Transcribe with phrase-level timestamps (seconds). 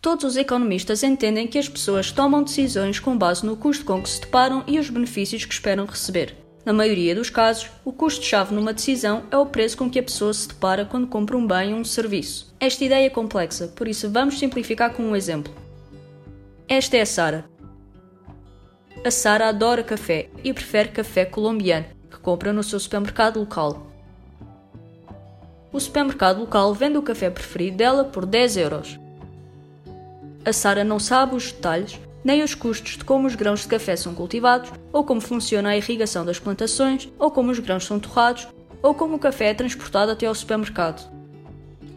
[0.00, 4.08] Todos os economistas entendem que as pessoas tomam decisões com base no custo com que
[4.08, 6.36] se deparam e os benefícios que esperam receber.
[6.64, 10.34] Na maioria dos casos, o custo-chave numa decisão é o preço com que a pessoa
[10.34, 12.52] se depara quando compra um bem ou um serviço.
[12.58, 15.54] Esta ideia é complexa, por isso vamos simplificar com um exemplo.
[16.68, 17.44] Esta é a Sara.
[19.04, 23.86] A Sara adora café e prefere café colombiano, que compra no seu supermercado local.
[25.72, 28.98] O supermercado local vende o café preferido dela por 10 euros.
[30.46, 33.96] A Sara não sabe os detalhes, nem os custos de como os grãos de café
[33.96, 38.46] são cultivados, ou como funciona a irrigação das plantações, ou como os grãos são torrados,
[38.80, 41.10] ou como o café é transportado até ao supermercado.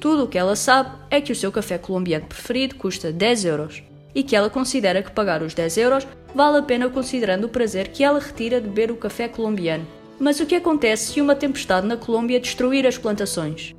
[0.00, 3.82] Tudo o que ela sabe é que o seu café colombiano preferido custa 10 euros
[4.14, 7.88] e que ela considera que pagar os 10 euros vale a pena considerando o prazer
[7.88, 9.84] que ela retira de beber o café colombiano.
[10.20, 13.74] Mas o que acontece se uma tempestade na Colômbia destruir as plantações?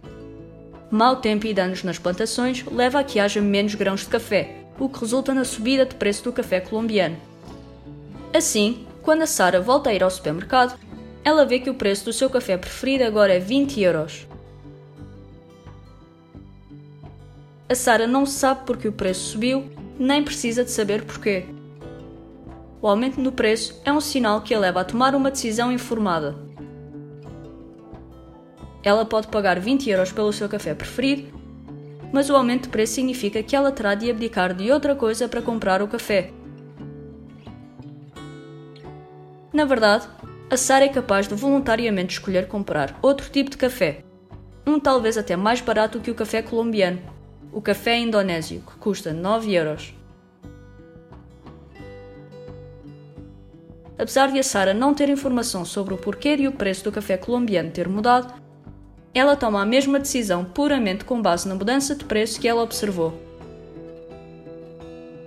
[0.90, 4.88] Mau tempo e danos nas plantações leva a que haja menos grãos de café, o
[4.88, 7.18] que resulta na subida de preço do café colombiano.
[8.34, 10.80] Assim, quando a Sara volta a ir ao supermercado,
[11.26, 14.26] ela vê que o preço do seu café preferido agora é 20 euros.
[17.68, 21.46] A Sara não sabe porque o preço subiu, nem precisa de saber porquê.
[22.82, 26.47] O aumento no preço é um sinal que a leva a tomar uma decisão informada.
[28.88, 31.38] Ela pode pagar 20 euros pelo seu café preferido,
[32.14, 35.42] mas o aumento de preço significa que ela terá de abdicar de outra coisa para
[35.42, 36.32] comprar o café.
[39.52, 40.08] Na verdade,
[40.50, 44.06] a Sara é capaz de voluntariamente escolher comprar outro tipo de café,
[44.66, 47.02] um talvez até mais barato que o café colombiano,
[47.52, 49.94] o café indonésio, que custa 9 euros.
[54.00, 57.18] Apesar de a Sara não ter informação sobre o porquê e o preço do café
[57.18, 58.47] colombiano ter mudado,
[59.18, 63.14] ela toma a mesma decisão puramente com base na mudança de preço que ela observou.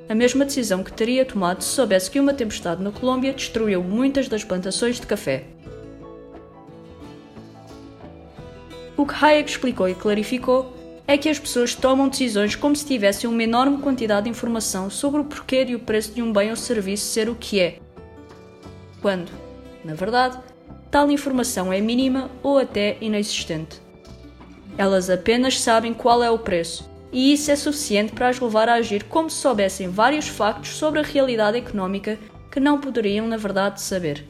[0.08, 4.28] A mesma decisão que teria tomado se soubesse que uma tempestade na Colômbia destruiu muitas
[4.28, 5.44] das plantações de café.
[8.96, 10.76] O que Hayek explicou e clarificou
[11.06, 15.20] é que as pessoas tomam decisões como se tivessem uma enorme quantidade de informação sobre
[15.20, 17.78] o porquê e o preço de um bem ou serviço ser o que é,
[19.00, 19.32] quando,
[19.84, 20.38] na verdade,
[20.90, 23.80] tal informação é mínima ou até inexistente.
[24.76, 28.74] Elas apenas sabem qual é o preço, e isso é suficiente para as levar a
[28.74, 32.18] agir como se soubessem vários factos sobre a realidade económica
[32.50, 34.26] que não poderiam, na verdade, saber.